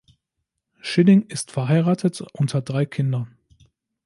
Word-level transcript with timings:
Schilling 0.79 1.27
ist 1.27 1.51
verheiratet 1.51 2.21
und 2.33 2.55
hat 2.55 2.69
drei 2.69 2.87
Kinder. 2.87 3.27